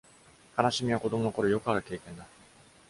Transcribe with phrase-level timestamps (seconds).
[0.57, 2.25] 悲しみは子供のころよくある経験だ。